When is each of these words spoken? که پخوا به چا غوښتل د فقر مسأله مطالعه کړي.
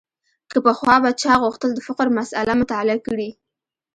که 0.51 0.57
پخوا 0.65 0.95
به 1.03 1.11
چا 1.21 1.33
غوښتل 1.43 1.69
د 1.73 1.79
فقر 1.87 2.07
مسأله 2.19 2.53
مطالعه 2.61 2.99
کړي. 3.07 3.29